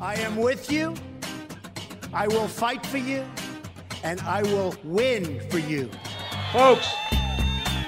[0.00, 0.94] I am with you.
[2.14, 3.22] I will fight for you.
[4.02, 5.90] And I will win for you.
[6.52, 6.88] Folks,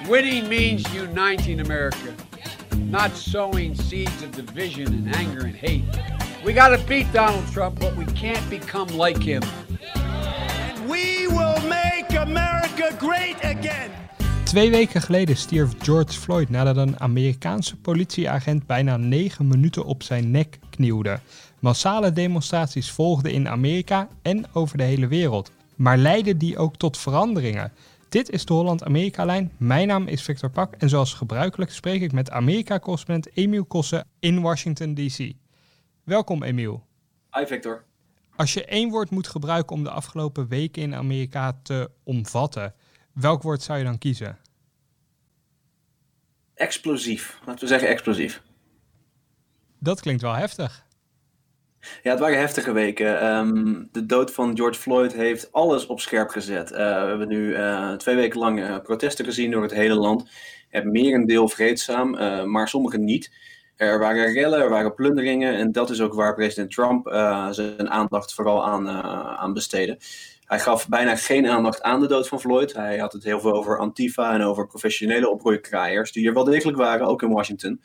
[0.07, 2.15] winning means uniting America,
[2.77, 5.85] not sowing seeds of division and anger and hate.
[6.45, 9.43] We got to beat Donald Trump, but we can't become like him.
[9.95, 13.91] And we will make America great again.
[14.45, 20.31] Twee weken geleden stierf George Floyd nadat een Amerikaanse politieagent bijna negen minuten op zijn
[20.31, 21.21] nek knielde.
[21.63, 25.53] Massale demonstraties volgden in Amerika en over de hele wereld.
[25.77, 27.73] Maar leidden die ook tot veranderingen?
[28.09, 29.53] Dit is de Holland-Amerika-lijn.
[29.57, 34.41] Mijn naam is Victor Pak en zoals gebruikelijk spreek ik met Amerika-correspondent Emiel Kossen in
[34.41, 35.33] Washington, D.C.
[36.05, 36.87] Welkom Emiel.
[37.31, 37.85] Hi Victor.
[38.37, 42.75] Als je één woord moet gebruiken om de afgelopen weken in Amerika te omvatten,
[43.13, 44.39] welk woord zou je dan kiezen?
[46.55, 47.39] Explosief.
[47.47, 48.43] Laten we zeggen explosief.
[49.79, 50.82] Dat klinkt wel heftig.
[52.03, 53.21] Ja, het waren heftige weken.
[53.21, 56.71] Ehm, de dood van George Floyd heeft alles op scherp gezet.
[56.71, 60.31] Uh, we hebben nu uh, twee weken lang uh, protesten gezien door het hele land.
[60.69, 62.11] Het merendeel vreedzaam,
[62.51, 63.33] maar sommige niet.
[63.77, 67.09] Er waren rellen, er waren plunderingen en dat is ook waar president Trump
[67.51, 68.89] zijn aandacht vooral aan,
[69.39, 69.99] aan besteedde.
[70.53, 72.73] Hij gaf bijna geen aandacht aan de dood van Floyd.
[72.73, 76.77] Hij had het heel veel over Antifa en over professionele oproerkraaiers, die er wel degelijk
[76.79, 77.81] waren, ook in Washington.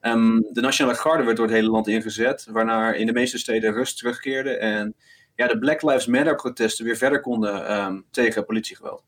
[0.00, 3.72] Um, de Nationale Garde werd door het hele land ingezet, waarna in de meeste steden
[3.72, 4.94] rust terugkeerde en
[5.34, 9.02] ja, de Black Lives Matter protesten weer verder konden um, tegen politiegeweld.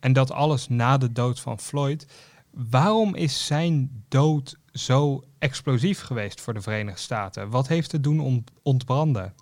[0.00, 2.06] En dat alles na de dood van Floyd.
[2.50, 7.50] Waarom is zijn dood zo explosief geweest voor de Verenigde Staten?
[7.50, 9.34] Wat heeft het doen ontbranden?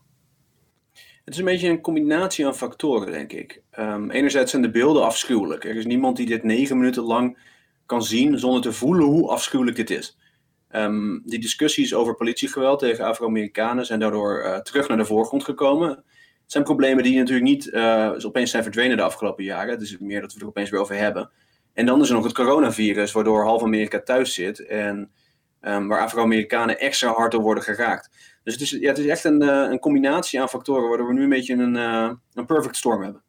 [1.25, 3.63] Het is een beetje een combinatie aan factoren, denk ik.
[3.79, 5.65] Um, enerzijds zijn de beelden afschuwelijk.
[5.65, 7.39] Er is niemand die dit negen minuten lang
[7.87, 10.17] kan zien zonder te voelen hoe afschuwelijk dit is.
[10.77, 15.89] Um, die discussies over politiegeweld tegen Afro-Amerikanen zijn daardoor uh, terug naar de voorgrond gekomen.
[15.89, 19.71] Het zijn problemen die natuurlijk niet uh, opeens zijn verdwenen de afgelopen jaren.
[19.71, 21.31] Het is meer dat we er opeens weer over hebben.
[21.73, 25.11] En dan is er nog het coronavirus, waardoor half Amerika thuis zit en
[25.61, 28.11] um, waar Afro-Amerikanen extra hard door worden geraakt.
[28.45, 31.15] Dus het is, ja, het is echt een, uh, een combinatie aan factoren, waardoor we
[31.15, 31.75] nu een beetje een,
[32.35, 33.23] een perfect storm hebben.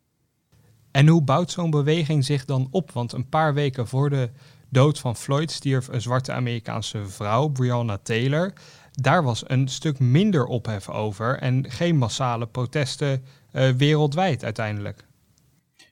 [0.92, 2.92] En hoe bouwt zo'n beweging zich dan op?
[2.92, 4.30] Want een paar weken voor de
[4.74, 8.54] dood van Floyd stierf een zwarte Amerikaanse vrouw, Breonna Taylor.
[8.92, 13.24] Daar was een stuk minder ophef over en geen massale protesten
[13.54, 15.06] uh, wereldwijd uiteindelijk.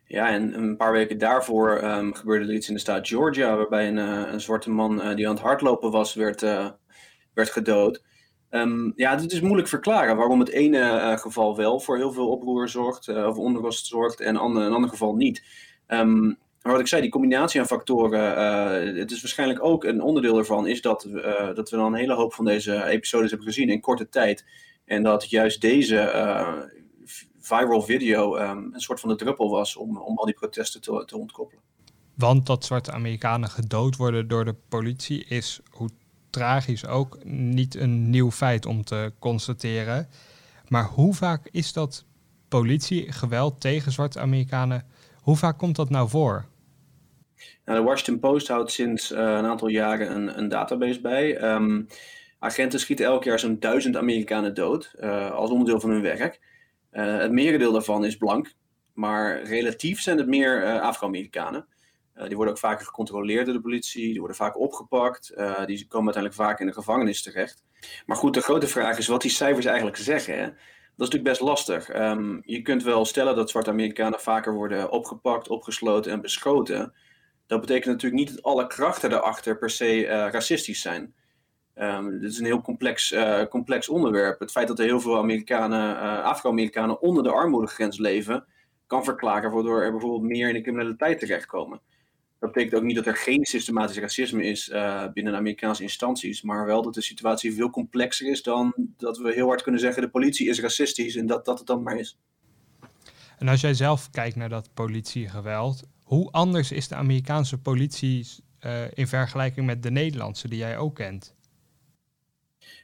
[0.05, 3.87] Ja, en een paar weken daarvoor um, gebeurde er iets in de staat Georgia, waarbij
[3.87, 6.41] een, uh, een zwarte man uh, die aan het hardlopen was, werd,
[7.33, 8.03] werd gedood.
[8.49, 12.69] Um, ja, het is moeilijk verklaren waarom het ene geval wel voor heel veel oproer
[12.69, 15.43] zorgt, of onrust zorgt, en ander, een ander geval niet.
[15.87, 20.01] Um, maar wat ik zei, die combinatie aan factoren, uh, het is waarschijnlijk ook een
[20.01, 23.47] onderdeel ervan, is dat, uh, dat we dan een hele hoop van deze episodes hebben
[23.47, 24.45] gezien in korte tijd.
[24.85, 26.57] En dat juist deze uh,
[27.39, 31.17] viral video een soort van de druppel was om, om al die protesten te, te
[31.17, 31.63] ontkoppelen.
[32.15, 35.89] Want dat zwarte Amerikanen gedood worden door de politie is, hoe
[36.29, 40.07] tragisch ook, niet een nieuw feit om te constateren.
[40.67, 42.05] Maar hoe vaak is dat
[42.47, 44.85] politiegeweld tegen zwarte Amerikanen,
[45.21, 46.45] hoe vaak komt dat nou voor?
[47.65, 51.53] Nou, de Washington Post houdt sinds uh, een aantal jaren een, een database bij.
[51.53, 51.87] Um,
[52.39, 56.39] agenten schieten elk jaar zo'n duizend Amerikanen dood uh, als onderdeel van hun werk.
[56.91, 58.53] Uh, het merendeel daarvan is blank,
[58.93, 61.67] maar relatief zijn het meer Afro-Amerikanen.
[62.27, 65.27] die worden ook vaker gecontroleerd door de politie, die worden vaak opgepakt,
[65.65, 67.63] die komen uiteindelijk vaak in de gevangenis terecht.
[68.05, 70.37] Maar goed, de grote vraag is wat die cijfers eigenlijk zeggen.
[70.37, 70.43] Hè?
[70.43, 70.53] Dat
[71.09, 71.95] is natuurlijk best lastig.
[71.95, 76.93] Um, je kunt wel stellen dat zwarte Amerikanen vaker worden opgepakt, opgesloten en beschoten
[77.51, 81.13] dat betekent natuurlijk niet dat alle krachten daarachter per se uh, racistisch zijn.
[81.75, 84.39] Um, dit is een heel complex, uh, complex onderwerp.
[84.39, 88.45] Het feit dat er heel veel Amerikanen, uh, Afro-Amerikanen onder de armoedegrens leven,
[88.87, 91.81] kan verklaren waardoor er bijvoorbeeld meer in de criminaliteit terechtkomen.
[92.39, 94.67] Dat betekent ook niet dat er geen systematisch racisme is
[95.13, 99.47] binnen Amerikaanse instanties, maar wel dat de situatie veel complexer is dan dat we heel
[99.47, 102.17] hard kunnen zeggen: de politie is racistisch en dat dat het dan maar is.
[103.37, 108.27] En als jij zelf kijkt naar dat politiegeweld, hoe anders is de Amerikaanse politie
[108.65, 111.35] uh, in vergelijking met de Nederlandse, die jij ook kent?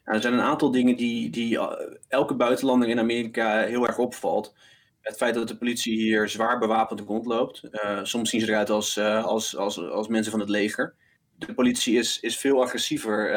[0.03, 4.55] Er zijn een aantal dingen die, die eh, elke buitenlander in Amerika heel erg opvalt.
[5.01, 7.63] Het feit dat de politie hier zwaar bewapend rondloopt.
[7.71, 10.95] Uh, soms zien ze eruit als, als, als, als mensen van het leger.
[11.35, 13.31] De politie is, is veel agressiever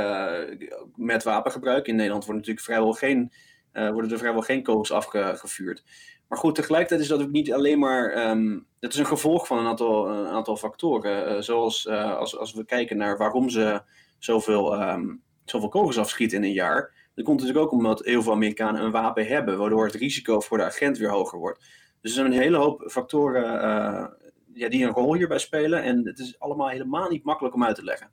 [0.97, 1.87] met wapengebruik.
[1.87, 3.33] In Nederland natuurlijk vrijwel geen,
[3.73, 5.83] worden er vrijwel geen kogels afgevuurd.
[6.31, 8.31] Maar goed, tegelijkertijd is dat ook niet alleen maar.
[8.31, 11.33] Um, het is een gevolg van een aantal, een aantal factoren.
[11.33, 13.83] Uh, zoals uh, als, als we kijken naar waarom ze
[14.19, 16.93] zoveel, um, zoveel kogels afschieten in een jaar.
[17.15, 20.59] Dat komt natuurlijk ook omdat heel veel Amerikanen een wapen hebben, waardoor het risico voor
[20.59, 21.59] de agent weer hoger wordt.
[22.01, 24.07] Dus er zijn een hele hoop factoren uh,
[24.55, 25.83] ja, die een rol hierbij spelen.
[25.83, 28.11] En het is allemaal helemaal niet makkelijk om uit te leggen.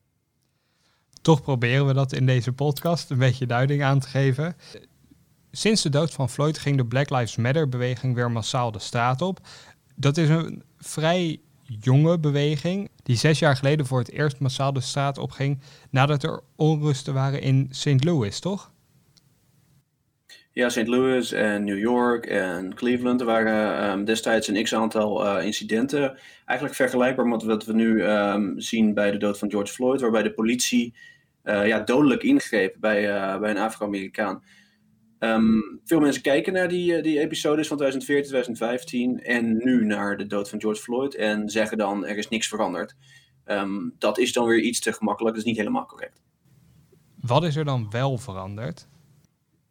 [1.21, 4.55] Toch proberen we dat in deze podcast een beetje duiding aan te geven.
[5.57, 9.39] Sinds de dood van Floyd ging de Black Lives Matter-beweging weer massaal de straat op.
[9.95, 14.81] Dat is een vrij jonge beweging die zes jaar geleden voor het eerst massaal de
[14.81, 15.59] straat opging
[15.89, 18.03] nadat er onrusten waren in St.
[18.03, 18.71] Louis, toch?
[20.51, 20.87] Ja, St.
[20.87, 23.19] Louis en New York en Cleveland.
[23.19, 26.17] Er waren um, destijds een x-aantal uh, incidenten.
[26.45, 30.23] Eigenlijk vergelijkbaar met wat we nu um, zien bij de dood van George Floyd, waarbij
[30.23, 30.93] de politie
[31.43, 34.43] uh, ja, dodelijk ingreep bij, uh, bij een Afro-Amerikaan.
[35.19, 40.27] Um, veel mensen kijken naar die, die episodes van 2014, 2015 en nu naar de
[40.27, 42.95] dood van George Floyd en zeggen dan er is niks veranderd.
[43.97, 46.21] dat is dan weer iets te gemakkelijk, dat is niet helemaal correct.
[47.21, 48.87] Wat is er dan wel veranderd?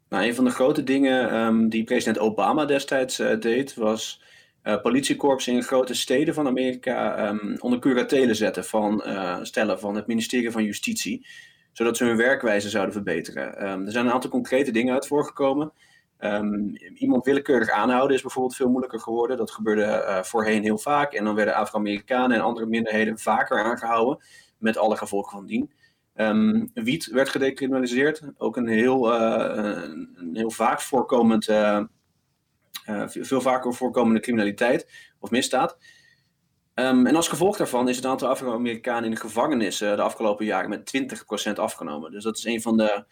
[0.08, 4.22] Nou, een van de grote dingen um, die president Obama destijds uh, deed, was
[4.62, 9.94] uh, politiekorps in grote steden van Amerika um, onder curatele zetten van uh, stellen van
[9.94, 11.26] het ministerie van Justitie,
[11.76, 13.68] zodat ze hun werkwijze zouden verbeteren.
[13.68, 15.72] Um, er zijn een aantal concrete dingen uit voorgekomen.
[16.94, 19.36] iemand willekeurig aanhouden is bijvoorbeeld veel moeilijker geworden.
[19.36, 21.12] Dat gebeurde voorheen heel vaak.
[21.12, 24.24] En dan werden Afro-Amerikanen en andere minderheden vaker aangehouden,
[24.58, 25.72] met alle gevolgen van dien.
[26.14, 28.22] Um, wiet werd gedecriminaliseerd.
[28.36, 29.82] Ook een heel, uh,
[30.14, 31.82] een heel vaak voorkomend, uh,
[33.06, 35.78] veel vaker voorkomende criminaliteit of misdaad.
[36.78, 40.70] Um, en als gevolg daarvan is het aantal Afro-Amerikanen in de gevangenissen de afgelopen jaren
[40.70, 40.92] met
[41.50, 42.10] 20% afgenomen.
[42.10, 43.04] Dus dat is een van de,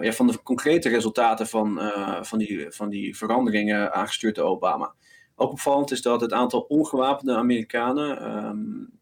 [0.00, 1.80] ja, van de concrete resultaten van,
[2.22, 4.94] van, die, van die veranderingen aangestuurd door Obama.
[5.34, 8.96] Ook opvallend is dat het aantal ongewapende Amerikanen um,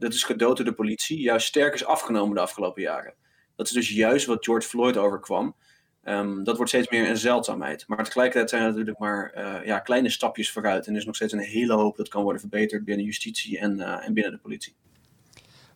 [0.00, 3.14] dat is gedood door de politie, juist sterk is afgenomen de afgelopen jaren.
[3.56, 5.56] Dat is dus juist wat George Floyd overkwam.
[6.04, 7.84] Um, dat wordt steeds meer een zeldzaamheid.
[7.86, 10.86] Maar tegelijkertijd zijn er natuurlijk maar uh, ja, kleine stapjes vooruit.
[10.86, 13.78] En er is nog steeds een hele hoop dat kan worden verbeterd binnen justitie en,
[13.78, 14.74] uh, en binnen de politie.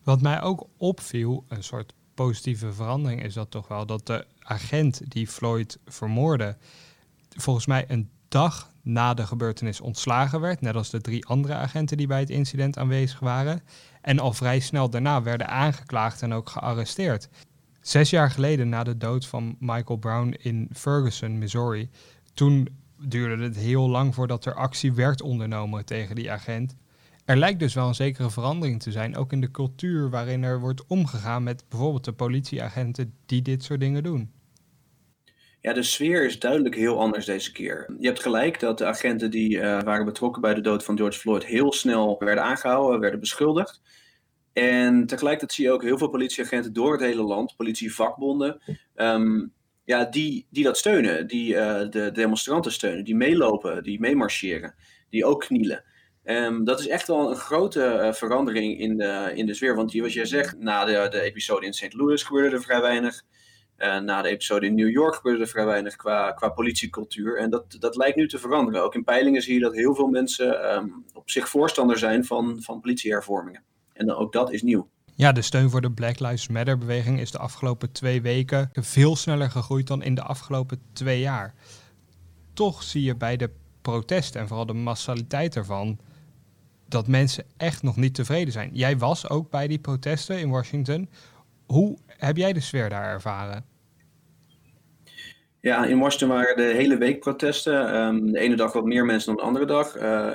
[0.03, 5.01] Wat mij ook opviel, een soort positieve verandering, is dat toch wel dat de agent
[5.11, 6.57] die Floyd vermoordde,
[7.29, 11.97] volgens mij een dag na de gebeurtenis ontslagen werd, net als de drie andere agenten
[11.97, 13.63] die bij het incident aanwezig waren
[14.01, 17.29] en al vrij snel daarna werden aangeklaagd en ook gearresteerd.
[17.85, 21.89] Zes jaar geleden na de dood van Michael Brown in Ferguson, Missouri,
[22.33, 22.67] toen
[22.99, 26.75] duurde het heel lang voordat er actie werd ondernomen tegen die agent.
[27.25, 30.59] Er lijkt dus wel een zekere verandering te zijn, ook in de cultuur waarin er
[30.59, 34.31] wordt omgegaan met bijvoorbeeld de politieagenten die dit soort dingen doen.
[35.61, 37.93] Ja, de sfeer is duidelijk heel anders deze keer.
[37.99, 41.19] Je hebt gelijk dat de agenten die uh, waren betrokken bij de dood van George
[41.19, 43.81] Floyd heel snel werden aangehouden, werden beschuldigd.
[44.55, 48.61] En tegelijkertijd zie je ook heel veel politieagenten door het hele land, politievakbonden,
[48.95, 49.53] um,
[49.83, 54.75] ja, die, die dat steunen, die uh, de demonstranten steunen, die meelopen, die meemarcheren,
[55.09, 55.83] die ook knielen.
[56.23, 59.75] Um, dat is echt wel een grote uh, verandering in de, in de sfeer.
[59.75, 61.93] Want wat jij zegt, na de, de episode in St.
[61.93, 63.23] Louis gebeurde er vrij weinig.
[63.77, 67.37] Uh, na de episode in New York gebeurde er vrij weinig qua, qua politiecultuur.
[67.37, 68.83] En dat, dat lijkt nu te veranderen.
[68.83, 72.61] Ook in peilingen zie je dat heel veel mensen um, op zich voorstander zijn van,
[72.61, 73.63] van politiehervormingen.
[73.95, 74.87] En ook dat is nieuw.
[75.15, 79.15] Ja, de steun voor de Black Lives Matter beweging is de afgelopen twee weken veel
[79.15, 81.53] sneller gegroeid dan in de afgelopen twee jaar.
[82.53, 83.49] Toch zie je bij de
[83.81, 85.99] protesten en vooral de massaliteit ervan
[86.87, 88.69] dat mensen echt nog niet tevreden zijn.
[88.73, 91.09] Jij was ook bij die protesten in Washington.
[91.65, 93.65] Hoe heb jij de sfeer daar ervaren?
[95.59, 97.95] Ja, in Washington waren de hele week protesten.
[97.95, 99.97] Um, de ene dag wat meer mensen dan de andere dag.
[99.97, 100.31] Uh,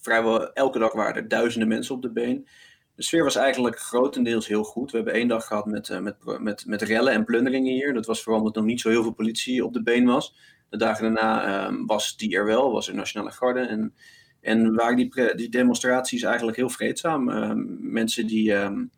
[0.00, 2.46] vrijwel elke dag waren er duizenden mensen op de been.
[2.94, 4.90] De sfeer was eigenlijk grotendeels heel goed.
[4.90, 7.92] We hebben één dag gehad met, uh, met, met, met rellen en plunderingen hier.
[7.94, 10.34] Dat was vooral omdat nog niet zo heel veel politie op de been was.
[10.68, 13.60] De dagen daarna um, was die er wel, was er Nationale Garde.
[13.60, 13.94] En,
[14.40, 17.28] en waren die, die demonstraties eigenlijk heel vreedzaam.
[17.28, 18.90] Um, mensen die, um,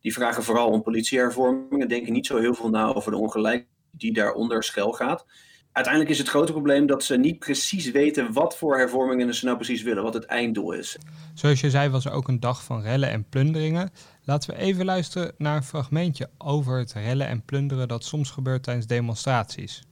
[0.00, 4.12] die vragen vooral om politiehervormingen, denken niet zo heel veel na over de ongelijkheid die
[4.12, 5.26] daaronder schuil gaat
[5.72, 9.56] uiteindelijk is het grote probleem dat ze niet precies weten wat voor hervormingen ze nou
[9.56, 10.98] precies willen, wat het einddoel is.
[11.34, 13.90] Zoals je zei was er ook een dag van rellen en plunderingen.
[14.24, 18.62] Laten we even luisteren naar een fragmentje over het rellen en plunderen dat soms gebeurt
[18.62, 19.82] tijdens demonstraties.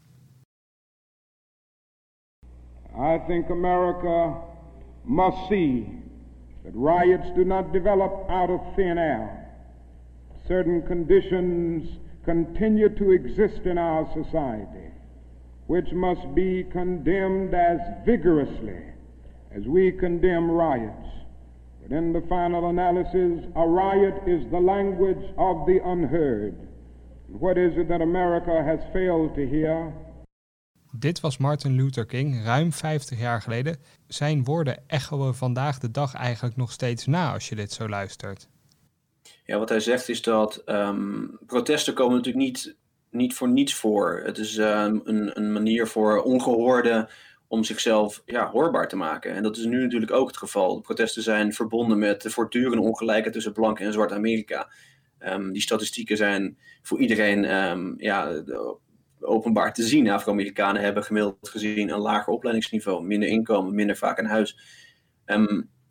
[2.99, 4.35] I think America
[5.05, 6.03] must see
[6.65, 9.47] that riots do not develop out of thin air.
[10.47, 14.88] Certain conditions continue to exist in our society.
[15.69, 18.83] Which must be condemned as vigorously
[19.57, 21.09] as we condemn riots.
[21.83, 26.55] But in the final analysis, a riot is the language of the unheard.
[27.29, 29.93] What is it that America has failed to hear?
[30.99, 33.77] Dit was Martin Luther King ruim 50 jaar geleden.
[34.07, 38.49] Zijn woorden echoen vandaag de dag eigenlijk nog steeds na als je dit zo luistert.
[39.45, 42.77] Ja, wat hij zegt is dat ehm, protesten komen natuurlijk niet,
[43.11, 44.23] niet voor niets voor.
[44.25, 47.09] Het is um, een, een manier voor ongehoorde
[47.49, 49.35] om zichzelf ja, hoorbaar te maken.
[49.35, 50.75] En dat is nu natuurlijk ook het geval.
[50.75, 54.71] De protesten zijn verbonden met de voortdurende ongelijkheid tussen blank en zwart Amerika.
[55.21, 58.43] Um, die statistieken zijn voor iedereen um, ja,
[59.21, 60.11] openbaar te zien.
[60.11, 64.59] Afro-Amerikanen hebben gemiddeld gezien een lager opleidingsniveau, minder inkomen, minder vaak een huis.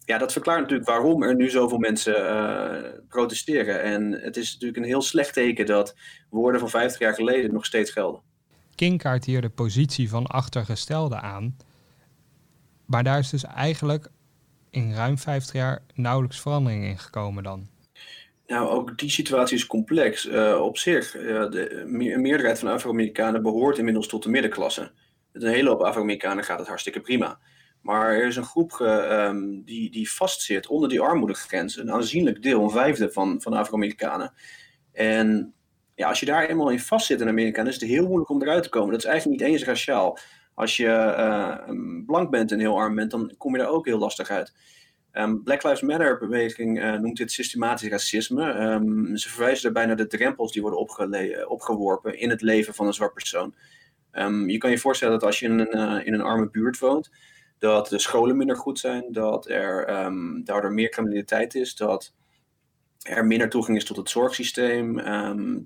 [0.07, 3.81] Ja, dat verklaart natuurlijk waarom er nu zoveel mensen uh, protesteren.
[3.81, 5.95] En het is natuurlijk een heel slecht teken dat
[6.29, 8.21] woorden van 50 jaar geleden nog steeds gelden.
[8.75, 11.57] King kaart hier de positie van achtergestelde aan.
[12.85, 14.09] Maar daar is dus eigenlijk
[14.69, 17.67] in ruim 50 jaar nauwelijks verandering in gekomen dan.
[18.47, 20.25] Nou, ook die situatie is complex.
[20.25, 24.91] Uh, op zich, uh, de me meerderheid van Afro-Amerikanen behoort inmiddels tot de middenklasse.
[25.31, 27.39] Met een hele hoop Afro-Amerikanen gaat het hartstikke prima.
[27.87, 31.77] Maar er is een groep um, die, die vastzit onder die armoedegrens.
[31.77, 34.33] Een aanzienlijk deel, een vijfde van, van Afro-Amerikanen.
[34.91, 35.53] En
[35.95, 38.41] ja, als je daar eenmaal in vastzit in Amerika, dan is het heel moeilijk om
[38.41, 38.91] eruit te komen.
[38.91, 40.17] Dat is eigenlijk niet eens raciaal.
[40.53, 41.57] Als je uh,
[42.05, 44.53] blank bent en heel arm bent, dan kom je daar ook heel lastig uit.
[45.13, 48.53] Um, Black Lives Matter beweging uh, noemt dit systematisch racisme.
[48.53, 50.79] Um, ze verwijzen daarbij naar de drempels die worden
[51.49, 53.55] opgeworpen in het leven van een zwart persoon.
[54.47, 57.09] Je kan je voorstellen dat als je in een, uh, in een arme buurt woont,
[57.59, 59.85] dat de scholen minder goed zijn, dat er
[60.43, 62.13] daardoor meer criminaliteit is, dat
[63.01, 65.01] er minder toegang is tot het zorgsysteem,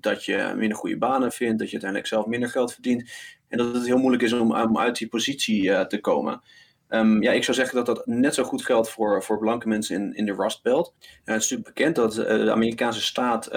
[0.00, 3.10] dat je minder goede banen vindt, dat je uiteindelijk zelf minder geld verdient
[3.48, 6.42] en dat het heel moeilijk is om, uit die positie uh, te komen.
[6.88, 9.96] Um, ja, ik zou zeggen dat dat net zo goed geldt voor, voor blanke mensen
[9.96, 10.94] in, in de Rust Belt.
[10.98, 13.50] Uh, het is natuurlijk bekend dat uh, de Amerikaanse staat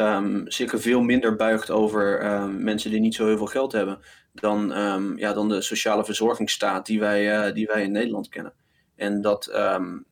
[0.45, 3.99] zich veel minder buigt over mensen die niet zo heel veel geld hebben
[4.35, 4.73] dan,
[5.15, 8.53] ja, dan de sociale verzorgingsstaat die wij, uh, die wij in Nederland kennen.
[8.95, 9.49] En dat,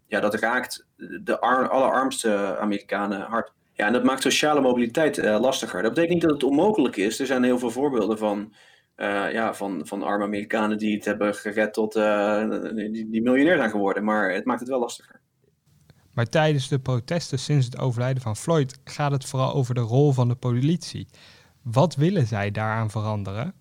[0.08, 0.86] ja, dat raakt
[1.22, 3.52] de ar allerarmste Amerikanen hard.
[3.74, 5.82] Ja, en dat maakt sociale mobiliteit lastiger.
[5.82, 7.20] Dat betekent niet dat het onmogelijk is.
[7.20, 8.54] Er zijn heel veel voorbeelden van
[8.98, 13.70] uh, ja, van, van arme Amerikanen die het hebben gered tot die, die, miljonair zijn
[13.70, 14.04] geworden.
[14.04, 15.22] Maar het maakt het wel lastiger.
[16.14, 20.12] Maar tijdens de protesten sinds het overlijden van Floyd gaat het vooral over de rol
[20.12, 21.08] van de politie.
[21.62, 23.54] Wat willen zij daaraan veranderen?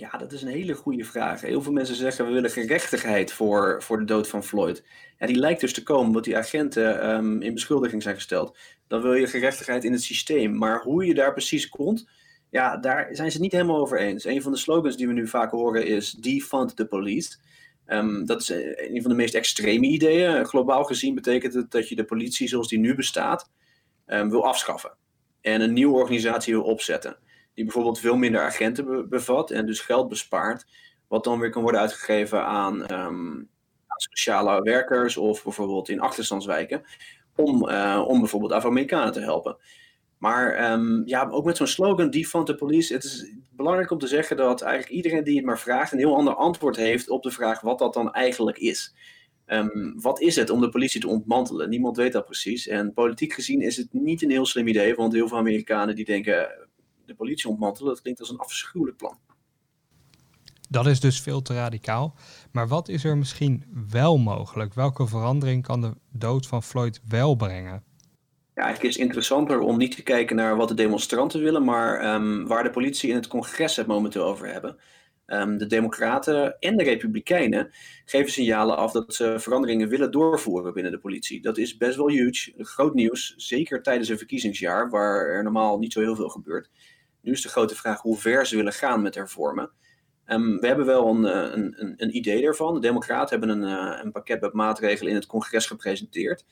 [0.00, 1.40] Ja, dat is een hele goede vraag.
[1.40, 4.84] Heel veel mensen zeggen we willen gerechtigheid voor, voor de dood van Floyd.
[5.18, 8.58] Ja, die lijkt dus te komen omdat die agenten um, in beschuldiging zijn gesteld.
[8.86, 10.58] Dan wil je gerechtigheid in het systeem.
[10.58, 12.08] Maar hoe je daar precies komt,
[12.50, 14.24] ja, daar zijn ze niet helemaal over eens.
[14.24, 17.36] Een van de slogans die we nu vaak horen is defund the police.
[17.86, 20.44] Um, dat is eh, een van de meest extreme ideeën.
[20.44, 23.50] Globaal gezien betekent het dat je de politie zoals die nu bestaat
[24.06, 24.96] um, wil afschaffen.
[25.40, 27.16] En een nieuwe organisatie wil opzetten.
[27.60, 30.66] Die bijvoorbeeld veel minder agenten bevat en dus geld bespaart.
[31.08, 33.48] Wat dan weer kan worden uitgegeven aan, um,
[33.86, 36.82] sociale werkers of bijvoorbeeld in achterstandswijken.
[37.36, 39.56] Om, uh, om bijvoorbeeld Afro-Amerikanen te helpen.
[40.18, 42.94] Maar um, ja, ook met zo'n slogan, defund the police.
[42.94, 45.92] Het is belangrijk om te zeggen dat eigenlijk iedereen die het maar vraagt...
[45.92, 48.94] een heel ander antwoord heeft op de vraag wat dat dan eigenlijk is.
[49.46, 51.68] Um, wat is het om de politie te ontmantelen?
[51.68, 52.68] Niemand weet dat precies.
[52.68, 54.94] En politiek gezien is het niet een heel slim idee...
[54.94, 56.68] want heel veel Amerikanen die denken...
[57.10, 59.18] de politie ontmantelen, dat klinkt als een afschuwelijk plan.
[60.68, 62.14] Dat is dus veel te radicaal.
[62.52, 64.74] Maar wat is er misschien wel mogelijk?
[64.74, 67.82] Welke verandering kan de dood van Floyd wel brengen?
[68.54, 72.14] Ja, eigenlijk is het interessanter om niet te kijken naar wat de demonstranten willen, maar
[72.14, 74.76] um, waar de politie in het congres het momenteel over hebben.
[75.26, 77.70] Um, de Democraten en de Republikeinen
[78.04, 81.42] geven signalen af dat ze veranderingen willen doorvoeren binnen de politie.
[81.42, 85.92] Dat is best wel huge, groot nieuws, zeker tijdens een verkiezingsjaar waar er normaal niet
[85.92, 86.70] zo heel veel gebeurt.
[87.22, 89.70] Nu is de grote vraag hoe ver ze willen gaan met hervormen.
[90.26, 92.74] Um, we hebben wel een, eh, een, een, een, idee daarvan.
[92.74, 96.44] De Democraten hebben een, een pakket met maatregelen in het congres gepresenteerd.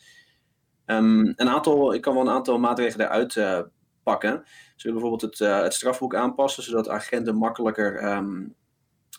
[0.87, 3.61] Um, een aantal, ik kan wel een aantal maatregelen eruit uh,
[4.03, 4.43] pakken.
[4.77, 8.55] Ze willen bijvoorbeeld het, uh, het strafboek aanpassen, zodat agenten makkelijker um,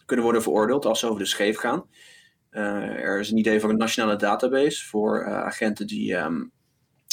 [0.06, 1.86] kunnen worden veroordeeld als ze over de scheef gaan.
[2.50, 6.18] Er is een idee voor een nationale database voor agenten die,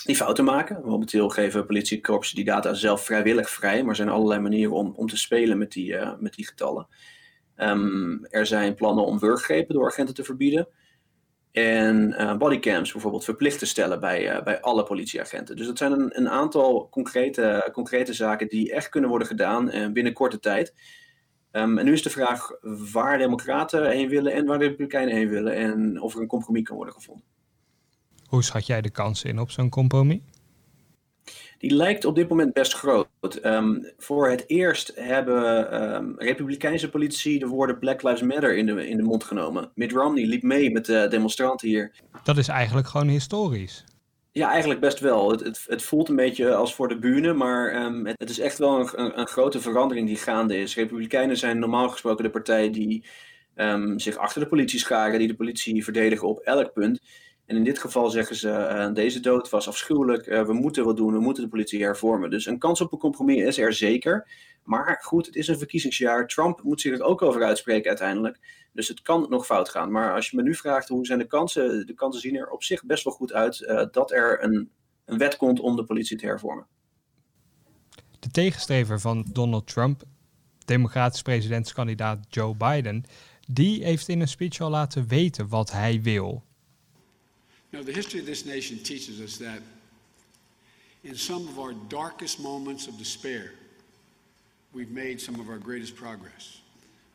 [0.06, 0.80] die fouten maken.
[0.84, 5.06] Momenteel geven politiekorpsen die data zelf vrijwillig vrij, maar er zijn allerlei manieren om, om
[5.06, 6.88] te spelen met die, met die getallen.
[8.30, 10.68] er zijn plannen om wurggrepen door agenten te verbieden.
[11.52, 15.56] En uh, bodycams bijvoorbeeld verplicht te stellen bij, uh, bij alle politieagenten.
[15.56, 20.12] Dus dat zijn een, een aantal concrete, concrete zaken die echt kunnen worden gedaan binnen
[20.12, 20.74] korte tijd.
[21.52, 22.50] Um, en nu is de vraag
[22.92, 25.54] waar democraten heen willen en waar de republikeinen heen willen.
[25.54, 27.24] En of er een compromis kan worden gevonden.
[28.28, 30.20] Hoe schat jij de kansen in op zo'n compromis?
[31.58, 33.08] die lijkt op dit moment best groot.
[33.42, 38.88] Ehm, voor het eerst hebben um, republikeinse politici de woorden Black Lives Matter in de,
[38.88, 39.70] in de mond genomen.
[39.74, 41.92] Mitt Romney liep mee met de demonstranten hier.
[42.22, 43.84] Dat is eigenlijk gewoon historisch.
[44.32, 45.30] Ja, eigenlijk best wel.
[45.30, 48.38] Het, het, het voelt een beetje als voor de bühne, maar um, het, het, is
[48.38, 50.74] echt wel een, een, een, grote verandering die gaande is.
[50.74, 53.04] Republikeinen zijn normaal gesproken de partij die
[53.96, 57.00] zich achter de politie scharen, die de politie verdedigen op elk punt.
[57.46, 60.96] En in dit geval zeggen ze, uh, deze dood was afschuwelijk, uh, we moeten wat
[60.96, 62.30] doen, we moeten de politie hervormen.
[62.30, 64.28] Dus een kans op een compromis is er zeker.
[64.62, 66.26] Maar goed, het is een verkiezingsjaar.
[66.26, 68.38] Trump moet zich er ook over uitspreken uiteindelijk.
[68.72, 69.90] Dus het kan nog fout gaan.
[69.90, 72.62] Maar als je me nu vraagt hoe zijn de kansen, de kansen zien er op
[72.62, 74.70] zich best wel goed uit uh, dat er een,
[75.04, 76.66] een wet komt om de politie te hervormen.
[78.18, 80.02] De tegenstrever van Donald Trump,
[80.64, 83.04] democratisch presidentskandidaat Joe Biden,
[83.48, 86.44] die heeft in een speech al laten weten wat hij wil.
[87.76, 89.60] You know, the history of this nation teaches us that
[91.04, 93.52] in some of our darkest moments of despair,
[94.72, 96.62] we've made some of our greatest progress.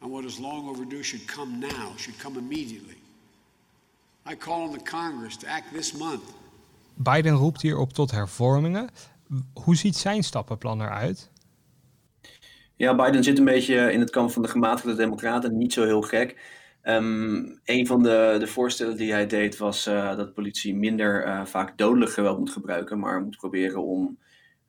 [0.02, 2.98] And what is long overdue should come now, should come immediately.
[4.24, 6.32] I call on the Congress to act this month.
[6.96, 8.90] Biden roept hierop tot hervormingen.
[9.54, 11.30] Hoe ziet zijn stappenplan eruit?
[12.76, 15.58] Ja, Biden zit een beetje in het kamp van de gematigde democraten.
[15.58, 16.36] Niet zo heel gek.
[16.84, 21.46] Um, een van de, de voorstellen die hij deed was uh, dat politie minder uh,
[21.46, 24.18] vaak dodelijk geweld moet gebruiken, maar moet proberen om,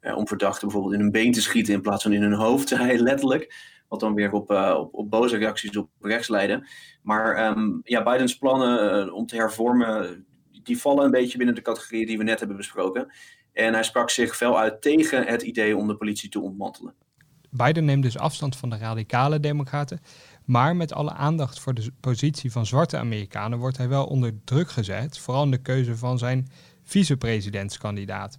[0.01, 2.71] uh, om verdachten bijvoorbeeld in hun been te schieten in plaats van in hun hoofd,
[2.77, 3.71] hij letterlijk.
[3.89, 6.69] Wat dan weer op, op, op, boze reacties op rechts leidde.
[7.03, 10.25] Maar um, ja, Bidens plannen om te hervormen,
[10.63, 13.13] die vallen een beetje binnen de categorie die we net hebben besproken.
[13.53, 16.95] En hij sprak zich fel uit tegen het idee om de politie te ontmantelen.
[17.51, 20.01] Biden neemt dus afstand van de radicale democraten.
[20.45, 24.71] Maar met alle aandacht voor de positie van zwarte Amerikanen wordt hij wel onder druk
[24.71, 26.49] gezet, vooral in de keuze van zijn
[26.83, 28.39] vicepresidentskandidaat.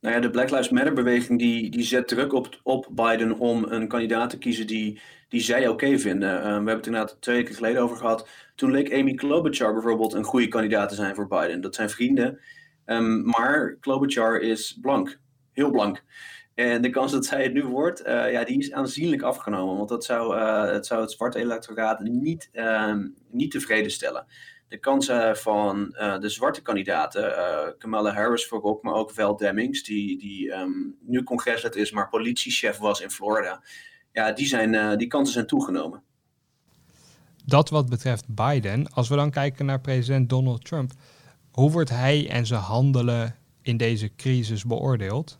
[0.00, 3.64] Nou ja, de Black Lives Matter beweging die, die zet druk op, op Biden om
[3.64, 6.36] een kandidaat te kiezen die, die zij oké vinden.
[6.36, 8.28] Uh, we hebben het inderdaad twee weken geleden over gehad.
[8.54, 11.60] Toen leek Amy Klobuchar bijvoorbeeld een goede kandidaat te zijn voor Biden.
[11.60, 12.40] Dat zijn vrienden.
[12.86, 15.18] Um, maar Klobuchar is blank.
[15.52, 16.02] Heel blank.
[16.56, 19.76] En de kans dat zij het nu wordt, uh, ja, die is aanzienlijk afgenomen.
[19.76, 22.94] Want dat zou, uh, het, zou het zwarte electoraat niet, uh,
[23.30, 24.26] niet tevreden stellen.
[24.68, 27.34] De kansen van uh, de zwarte kandidaten,
[27.78, 32.78] Kamala Harris voorop, maar ook Val Demings, die, die um, nu congreslid is, maar politiechef
[32.78, 33.62] was in Florida.
[34.12, 36.02] Ja, die, zijn, die kansen zijn toegenomen.
[37.44, 38.92] Dat wat betreft Biden.
[38.92, 40.92] Als we dan kijken naar president Donald Trump.
[41.50, 45.38] Hoe wordt hij en zijn handelen in deze crisis beoordeeld?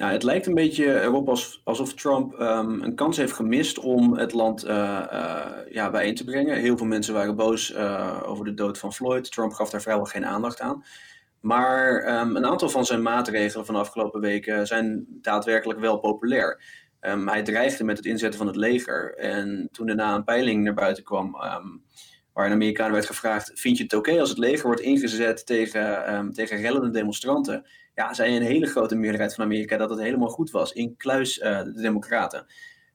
[0.00, 1.28] Nou, het lijkt een beetje erop
[1.64, 4.70] alsof Trump um, een kans heeft gemist om het land uh,
[5.12, 6.56] uh, ja, bijeen te brengen.
[6.56, 9.32] Heel veel mensen waren boos uh, over de dood van Floyd.
[9.32, 10.84] Trump gaf daar vrijwel geen aandacht aan.
[11.40, 16.62] Maar um, een aantal van zijn maatregelen van de afgelopen weken zijn daadwerkelijk wel populair.
[17.00, 19.14] Um, hij dreigde met het inzetten van het leger.
[19.14, 21.30] En toen daarna een peiling naar buiten kwam,
[22.32, 26.32] waar een Amerikaan werd gevraagd: Vind je het oké als het leger wordt ingezet tegen,
[26.32, 27.66] tegen rellende demonstranten?
[28.00, 31.38] Ja, zei een hele grote meerderheid van Amerika dat het helemaal goed was, in kluis
[31.38, 32.46] uh, de Democraten.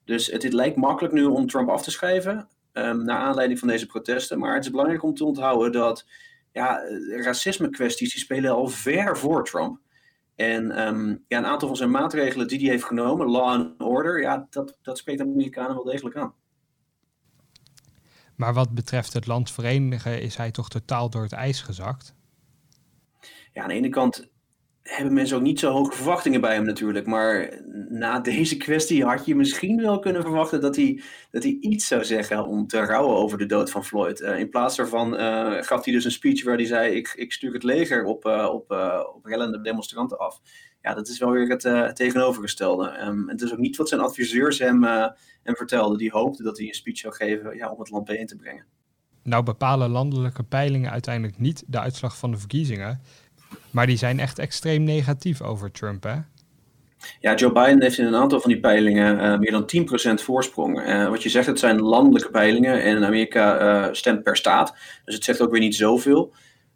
[0.05, 3.67] Dus het, het, lijkt makkelijk nu om Trump af te schrijven, um, naar aanleiding van
[3.67, 4.39] deze protesten.
[4.39, 6.05] Maar het is belangrijk om te onthouden dat
[6.51, 6.79] ja,
[7.23, 9.79] racisme kwesties die spelen al ver voor Trump.
[10.35, 14.21] En um, ja, een aantal van zijn maatregelen die hij heeft genomen, law and order,
[14.21, 16.33] ja, dat, dat spreekt de Amerikanen wel degelijk aan.
[18.35, 22.13] Maar wat betreft het land verenigen is hij toch totaal door het ijs gezakt?
[23.53, 24.33] Ja, aan de ene kant
[24.85, 27.05] hebben mensen ook niet zo hoge verwachtingen bij hem natuurlijk.
[27.05, 31.87] Maar na deze kwestie had je misschien wel kunnen verwachten dat hij, dat hij iets
[31.87, 34.21] zou zeggen om te rouwen over de dood van Floyd.
[34.21, 37.33] Uh, in plaats daarvan uh, gaf hij dus een speech waar hij zei: Ik, ik
[37.33, 38.71] stuur het leger op, uh, op,
[39.15, 40.41] op rellende demonstranten af.
[40.81, 42.99] Ja, dat is wel weer het tegenovergestelde.
[43.01, 44.83] Um, het is ook niet wat zijn adviseurs hem,
[45.43, 45.97] hem vertelden.
[45.97, 48.65] Die hoopten dat hij een speech zou geven ja, om het land bijeen te brengen.
[49.23, 53.01] Nou bepalen landelijke peilingen uiteindelijk niet de uitslag van de verkiezingen.
[53.75, 56.15] Maar die zijn echt extreem negatief over Trump, hè?
[57.19, 60.87] Ja, Joe Biden heeft in een aantal van die peilingen uh, meer dan 10% voorsprong.
[60.87, 64.75] Uh, wat je zegt, het zijn landelijke peilingen en Amerika uh, stemt per staat.
[65.05, 66.33] Dus het zegt ook weer niet zoveel.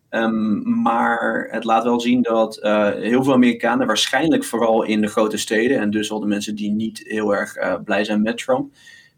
[0.09, 2.59] Um, maar het laat wel zien dat
[2.99, 6.71] heel veel Amerikanen, waarschijnlijk vooral in de grote steden, en dus al de mensen die
[6.71, 8.73] niet heel erg blij zijn met Trump,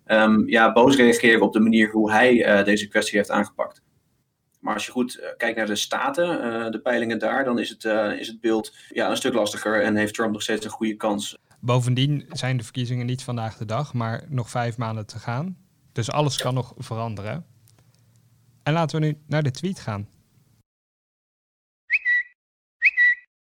[0.05, 3.81] um, ja, boos reageren op de manier hoe hij deze kwestie heeft aangepakt.
[4.62, 7.69] Maar als je goed eh, kijkt naar de staten, uh, de peilingen daar, dan is
[7.69, 10.71] het, uh, is het beeld ja, een stuk lastiger en heeft Trump nog steeds een
[10.71, 11.38] goede kans.
[11.60, 15.58] Bovendien zijn de verkiezingen niet vandaag de dag, maar nog vijf maanden te gaan.
[15.91, 17.45] Dus alles kan nog veranderen.
[18.63, 20.08] En laten we nu naar de tweet gaan.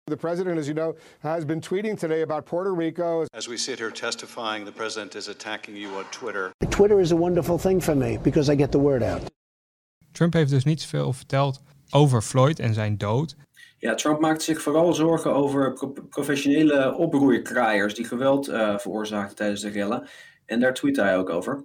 [0.04, 3.24] The president, as you know, has been tweeting today about Puerto Rico.
[3.36, 6.50] As we sit here testifying, the president is attacking you on Twitter.
[6.68, 9.22] Twitter is a wonderful thing for me because I get the word out.
[10.12, 13.36] Trump heeft dus niet zoveel verteld over Floyd en zijn dood.
[13.78, 15.72] Ja, Trump maakt zich vooral zorgen over
[16.08, 20.08] professionele oproerkraaiers die geweld uh, veroorzaakten tijdens de rellen.
[20.46, 21.64] En daar tweet hij ook over.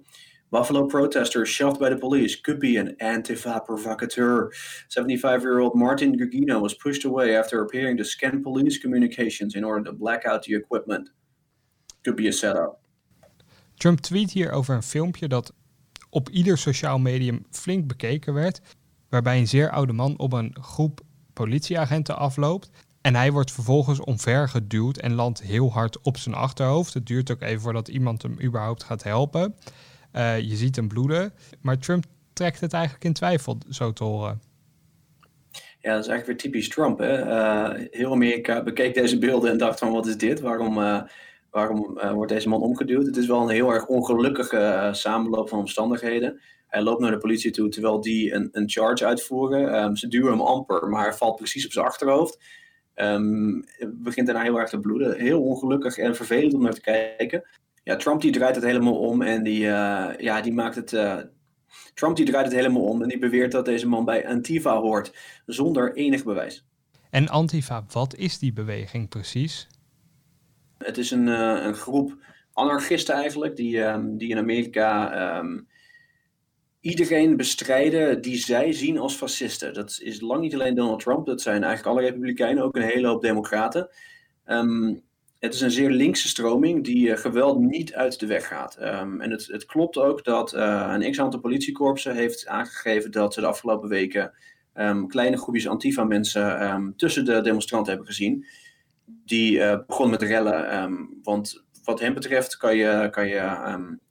[0.50, 4.54] Buffalo protesters shoved by the police could be an Antifa provocateur.
[4.88, 9.64] 75 year old Martin Gugino was pushed away after appearing to scan police communications in
[9.64, 11.10] order to black out the equipment.
[12.02, 12.78] Could be a setup.
[13.76, 15.52] Trump tweet hier over een filmpje dat
[16.10, 18.60] op ieder sociaal medium flink bekeken werd,
[19.08, 21.00] waarbij een zeer oude man op een groep
[21.32, 22.70] politieagenten afloopt.
[23.00, 26.94] En hij wordt vervolgens omver geduwd en landt heel hard op zijn achterhoofd.
[26.94, 29.54] Het duurt ook even voordat iemand hem überhaupt gaat helpen.
[30.12, 31.32] Uh, je ziet hem bloeden.
[31.60, 34.40] Maar Trump trekt het eigenlijk in twijfel, zo te horen.
[35.80, 36.98] Ja, dat is eigenlijk weer typisch Trump.
[36.98, 37.26] Hè?
[37.26, 40.40] Uh, heel Amerika bekeek deze beelden en dacht van wat is dit?
[40.40, 41.02] Waarom, uh,
[41.50, 43.06] waarom wordt deze man omgeduwd?
[43.06, 46.40] Het is wel een heel erg ongelukkige samenloop van omstandigheden.
[46.66, 49.82] Hij loopt naar de politie toe terwijl die een, een charge uitvoeren.
[49.84, 52.38] Um, ze duwen hem amper, maar hij valt precies op zijn achterhoofd.
[52.94, 55.18] Um, begint daarna heel erg te bloeden.
[55.18, 57.44] Heel ongelukkig en vervelend om naar te kijken
[57.88, 60.90] ja, Trump die draait het helemaal om en die, uh, ja, die maakt het.
[61.94, 65.14] Trump die draait het helemaal om en die beweert dat deze man bij Antifa hoort,
[65.46, 66.66] zonder enig bewijs.
[67.10, 69.66] En Antifa, wat is die beweging precies?
[70.78, 72.16] Het is een, uh, een groep
[72.52, 75.68] anarchisten eigenlijk, die, um, die in Amerika um,
[76.80, 79.74] iedereen bestrijden die zij zien als fascisten.
[79.74, 83.06] Dat is lang niet alleen Donald Trump, dat zijn eigenlijk alle republikeinen, ook een hele
[83.06, 83.88] hoop democraten.
[84.46, 85.06] Um,
[85.38, 88.76] het is een zeer linkse stroming die uh, geweld niet uit de weg gaat.
[88.76, 93.46] En het, het, klopt ook dat uh, een x-aantal politiekorpsen heeft aangegeven dat ze de
[93.46, 94.32] afgelopen weken
[95.06, 98.46] kleine groepjes Antifa-mensen tussen de demonstranten hebben gezien.
[99.24, 101.08] Die uh, begonnen met rellen.
[101.22, 103.40] want wat hen betreft kan je, kan je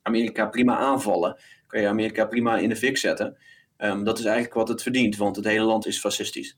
[0.02, 1.40] Amerika prima aanvallen.
[1.68, 3.38] Kan je Amerika prima in de fik zetten.
[3.78, 6.58] dat is eigenlijk wat het verdient, want het hele land is fascistisch.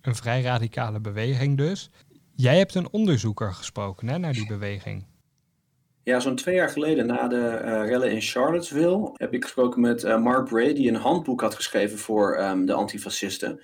[0.00, 1.90] Een vrij radicale beweging dus.
[2.34, 5.06] Jij hebt een onderzoeker gesproken hè, naar die beweging.
[6.02, 10.04] Ja, zo'n twee jaar geleden na de uh, rellen in Charlottesville heb ik gesproken met
[10.04, 13.60] uh, Mark Bray, die een handboek had geschreven voor de antifascisten.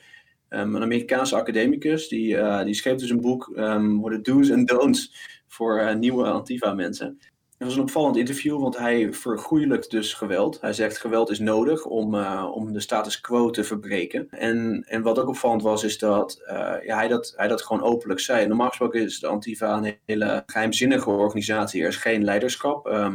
[0.51, 4.65] Um, een Amerikaanse academicus, die, uh, die schreef dus een boek um, de do's en
[4.65, 7.19] don'ts voor nieuwe antifa-mensen.
[7.59, 10.61] Het was een opvallend interview, want hij vergoeilijkt dus geweld.
[10.61, 14.27] Hij zegt geweld is nodig om, uh, om de status quo te verbreken.
[14.31, 16.43] En, en wat ook opvallend was, is dat
[16.85, 18.47] ja, hij, dat hij dat gewoon openlijk zei.
[18.47, 21.83] Normaal gesproken is de Antifa een hele geheimzinnige organisatie.
[21.83, 22.87] Er is geen leiderschap.
[22.89, 23.09] Uh,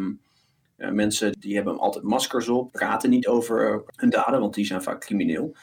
[0.77, 4.99] mensen die hebben altijd maskers op, praten niet over hun daden, want die zijn vaak
[4.99, 5.55] crimineel.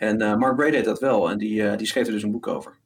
[0.00, 2.78] En Mark Bray deed dat wel en die, die schreef er dus een boek over.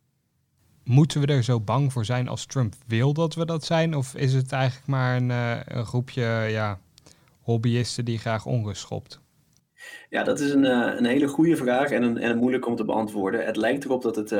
[0.84, 3.94] Moeten we er zo bang voor zijn als Trump wil dat we dat zijn?
[3.94, 6.78] Of is het eigenlijk maar een, uh, een groepje ja,
[7.40, 9.20] hobbyisten die graag onrust schopt?
[10.08, 12.84] Ja, dat is een, een hele goede vraag en een, en een moeilijk om te
[12.84, 13.44] beantwoorden.
[13.44, 14.32] Het lijkt erop dat het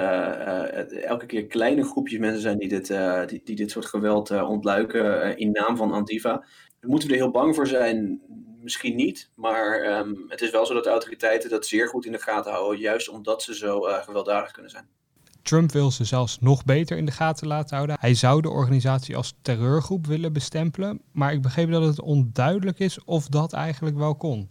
[1.03, 2.87] elke keer kleine groepjes mensen zijn die dit,
[3.29, 6.45] die, die, dit soort geweld ontluiken in naam van Antifa.
[6.81, 8.21] Moeten we er heel bang voor zijn?
[8.65, 12.13] Misschien niet, maar um, het is wel zo dat de autoriteiten dat zeer goed in
[12.13, 14.89] de gaten houden, juist omdat ze zo gewelddadig kunnen zijn.
[15.43, 17.97] Trump wil ze zelfs nog beter in de gaten laten houden.
[18.01, 23.05] Hij zou de organisatie als terreurgroep willen bestempelen, maar ik begreep dat het onduidelijk is
[23.05, 24.49] of dat eigenlijk wel kon.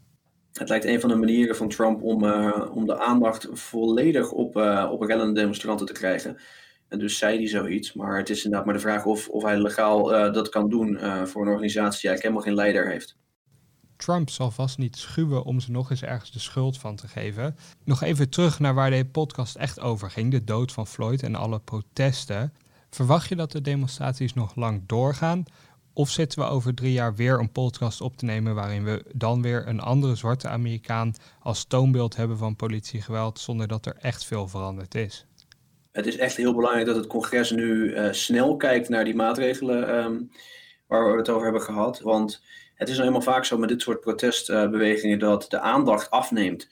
[0.52, 4.58] Het lijkt een van de manieren van Trump om, uh, om de aandacht volledig op,
[4.58, 6.38] uh, op rellende demonstranten te krijgen.
[6.88, 9.58] En dus zei hij zoiets, maar het is inderdaad maar de vraag of, of hij
[9.58, 13.22] legaal uh, dat kan doen voor een organisatie die eigenlijk helemaal geen leider heeft.
[14.04, 17.56] Trump zal vast niet schuwen om ze nog eens ergens de schuld van te geven.
[17.84, 21.36] Nog even terug naar waar de podcast echt over ging: de dood van Floyd en
[21.36, 22.54] alle protesten.
[22.90, 25.44] Verwacht je dat de demonstraties nog lang doorgaan?
[25.94, 29.42] Of zitten we over drie jaar weer een podcast op te nemen waarin we dan
[29.42, 34.48] weer een andere zwarte Amerikaan als toonbeeld hebben van politiegeweld zonder dat er echt veel
[34.48, 35.26] veranderd is?
[35.92, 39.96] Het is echt heel belangrijk dat het congres nu uh, snel kijkt naar die maatregelen
[39.96, 40.32] um,
[40.88, 42.00] waar we het over hebben gehad.
[42.00, 42.42] Want
[42.84, 46.68] het is nou helemaal vaak zo met dit soort protestbewegingen dat de aandacht afneemt.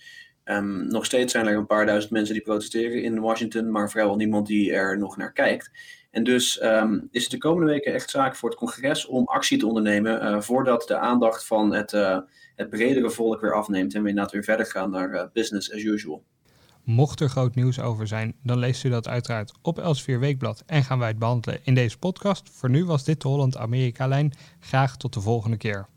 [0.45, 4.15] Um, nog steeds zijn er een paar duizend mensen die protesteren in Washington, maar vrijwel
[4.15, 5.71] niemand die er nog naar kijkt.
[6.11, 9.57] En dus um, is het de komende weken echt zaak voor het congres om actie
[9.57, 12.17] te ondernemen uh, voordat de aandacht van het, uh,
[12.55, 15.83] het bredere volk weer afneemt en we inderdaad weer verder gaan naar uh, business as
[15.83, 16.23] usual.
[16.83, 20.83] Mocht er groot nieuws over zijn, dan leest u dat uiteraard op Elsevier Weekblad en
[20.83, 22.49] gaan wij het behandelen in deze podcast.
[22.49, 24.33] Voor nu was dit de Holland-Amerika-lijn.
[24.59, 25.87] Graag tot de volgende keer.